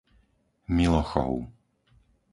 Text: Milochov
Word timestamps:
Milochov 0.75 1.35